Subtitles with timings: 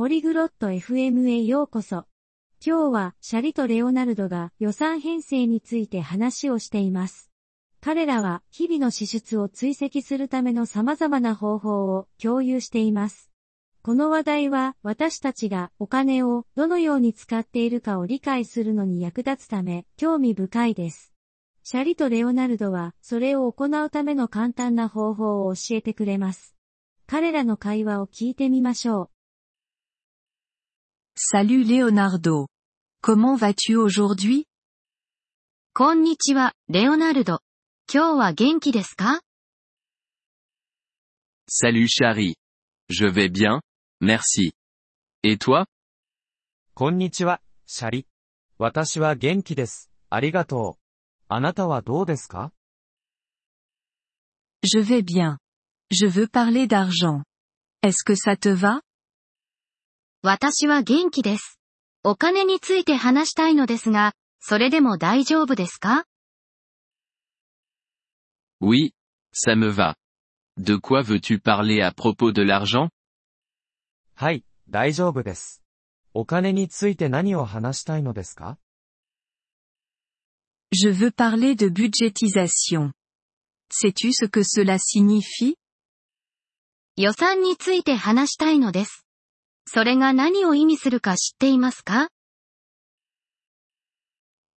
[0.00, 2.06] ポリグロット FM へようこそ。
[2.64, 7.30] 今日はシャリとレオナルドが予算編成について話をしています。
[7.82, 13.30] 彼らは日々の支出を追跡するための様々な方法を共有しています。
[13.82, 21.12] この話題は私たちがお金をどのように使っているかを理解するのに役立つため興味深いです。
[21.62, 26.56] シャリとレオナルドはそれを行うための簡単な方法を教えてくれます。
[27.06, 29.19] 彼らの会話を聞いてみましょう。
[31.19, 32.47] Salut Leonardo.
[33.01, 34.45] Comment vas-tu aujourd'hui?
[35.73, 37.39] こんにちは、レオナルド。
[37.93, 39.21] 今日は元気ですか
[41.47, 42.35] Salut Chari.
[42.89, 43.61] Je vais bien,
[44.01, 44.53] merci.
[45.23, 45.65] Et toi?
[46.73, 48.07] こんにちは、シャリ。
[48.57, 49.91] 私は元気です。
[50.09, 50.81] ありがとう。
[51.27, 52.51] あなたはどうですか
[54.63, 55.37] Je vais bien.
[55.91, 57.23] Je veux parler d'argent.
[57.81, 58.81] Est-ce que ça te va?
[60.22, 61.58] 私は元気です。
[62.04, 66.04] お金について話したいのですが、それでも大丈夫ですか
[68.60, 68.92] Oui,
[69.32, 69.94] ça me va.
[70.58, 72.90] De quoi veux-tu parler à propos de l'argent?
[74.14, 75.62] はい、大丈夫です。
[76.12, 78.58] お金について何を話したいのですか
[80.70, 82.92] Je veux parler de budgétisation.
[83.70, 85.54] Sais-tu ce que cela signifie?
[86.96, 89.06] 予算について話したいのです。
[89.72, 92.08] それが何を意味するか知っていますか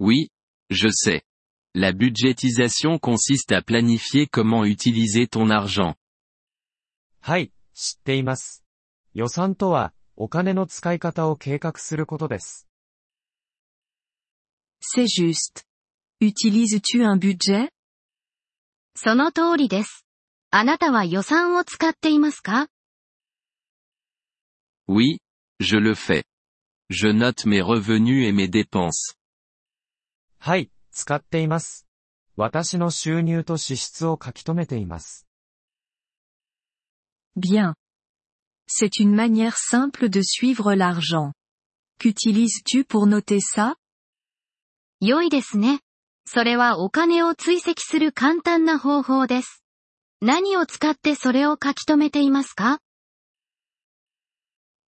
[0.00, 0.30] Oui,
[0.68, 1.22] je sais.
[1.76, 5.94] La budgétisation consiste à planifier comment utiliser ton argent.
[7.20, 8.64] はい、知っています。
[9.14, 12.66] 予算とは、お金の使い方を計画することです。
[14.80, 15.62] C'est juste.
[16.20, 17.68] Utilises-tu un budget?
[18.96, 20.04] その通りです。
[20.50, 22.66] あなたは予算を使っていますか
[24.88, 25.18] Oui,
[25.60, 26.24] je le fais.
[26.88, 29.16] Je note mes revenus et mes dépenses.
[30.38, 31.86] はい、使っています。
[32.36, 35.26] 私の収入と支出を書き留めています。
[37.36, 37.74] Bien.
[38.68, 41.32] C'est une manière simple de suivre l'argent.
[41.98, 43.76] Qu'utilises-tu pour noter ça?
[45.00, 45.80] 良いですね。
[46.26, 49.62] それはお金を追跡する簡単な方法です。
[50.20, 52.78] 何を使ってそれを書き留めていますか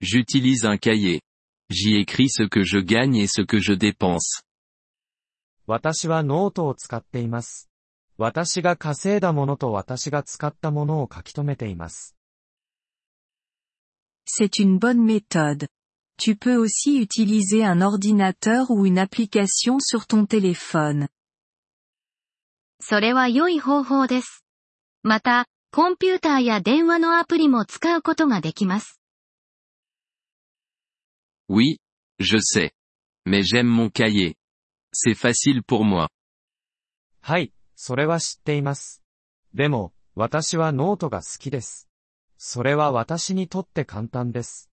[0.00, 1.20] J'utilise un cahier.
[1.70, 4.42] J'y écris ce que je gagne et ce que je dépense.
[5.66, 7.68] 私はノートを使っています。
[8.16, 12.16] 私が稼いだものと私が使ったものを書き留めています。
[14.26, 15.68] C'est une bonne méthode.
[16.16, 21.08] Tu peux aussi utiliser un ordinateur ou une application sur ton téléphone.
[22.80, 24.44] それは良い方法です。
[25.02, 28.97] また、コンピューターや電話のアプリも使うことができます。
[31.49, 31.79] Oui,
[32.19, 32.71] je sais.
[33.25, 34.35] Mais j'aime mon cahier.
[34.93, 36.09] C'est facile pour moi.
[37.21, 39.01] はい、それは知っています。
[39.53, 41.89] でも、私はノートが好きです。
[42.37, 44.69] それは私にとって簡単です。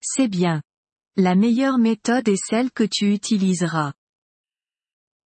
[0.00, 0.62] C'est bien.
[1.16, 3.94] La meilleure méthode est celle que tu utiliseras.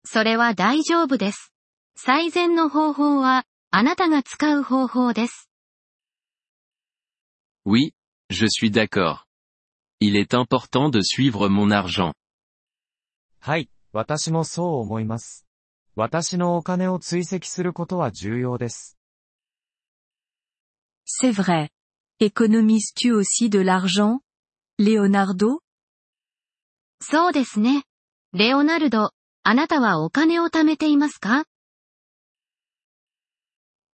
[0.04, 1.52] それは大丈夫です。
[1.94, 5.48] 最善の方法は、あなたが使う方法です。
[7.64, 7.92] Oui,
[8.28, 9.24] je suis d'accord.
[10.00, 12.12] Il est important de suivre mon argent.
[13.40, 15.46] はい、私もそう思います。
[15.94, 18.96] 私のお金を追跡することは重要です。
[21.04, 21.70] C'est vrai.
[22.20, 24.20] Économises-tu aussi de l'argent?
[24.78, 25.58] Leonardo?
[27.00, 27.84] そうですね。
[28.32, 29.10] レオナルド、
[29.42, 31.44] あなたはお金を貯めていますか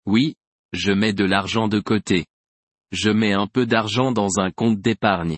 [0.05, 0.35] Oui,
[0.73, 2.27] je mets de l'argent de côté.
[2.91, 5.37] Je mets un peu d'argent dans un compte d'épargne.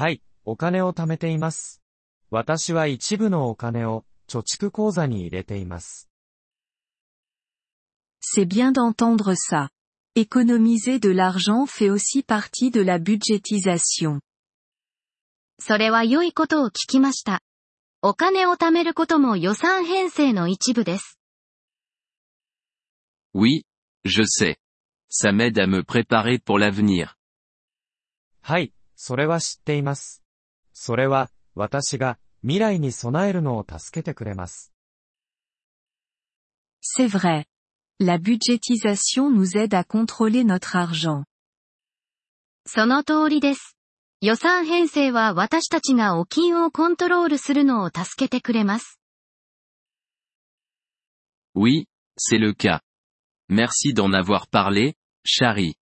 [0.00, 1.82] はい、お金を貯めています。
[2.30, 6.08] 私は一部のお金を貯蓄口座に入れています。
[8.22, 9.70] C'est bien d'entendre ça.
[10.14, 14.20] Économiser de l'argent fait aussi partie de la budgétisation.
[15.58, 17.40] それは良いことを聞きました。
[18.00, 21.18] お金を貯めることも予算編成の一部です。
[23.34, 23.64] Oui,
[24.04, 24.58] je sais.
[25.10, 27.16] Ça m'aide à me préparer pour l'avenir.
[28.42, 30.24] はい、それは知っています。
[30.72, 34.72] それは、私が、未来に備えるのを助けてくれます。
[36.82, 37.46] C'est vrai.
[38.00, 41.24] La budgétisation nous aide à contrôler notre argent.
[42.66, 43.76] その通りです。
[44.20, 49.00] 予算編成は私たちがお金をコントロールするのを助けてくれます。
[51.54, 51.86] Oui,
[52.18, 52.80] c'est le cas.
[53.48, 55.74] Merci d'en avoir parlé, Chari.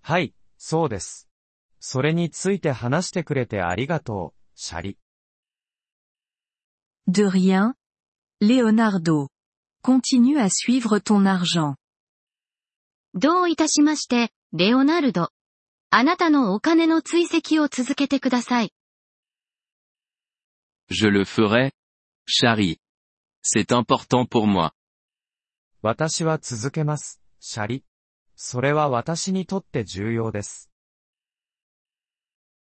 [0.00, 1.29] はい、そうです。
[1.80, 4.98] それについて話してくれてありがとう、シャリ。
[7.08, 7.74] De rien.
[8.42, 9.28] Leonardo.
[9.82, 11.76] Continue à suivre ton argent.
[13.14, 15.30] どういたしまして、レオナルド。
[15.88, 18.72] あなたのお金の追跡を続けてください。
[20.90, 21.72] Je le ferai.
[22.28, 22.78] Chari.
[23.42, 24.72] C'est important pour moi.
[25.82, 27.84] 私は続けます、シャリ。
[28.36, 30.69] それは私にとって重要です。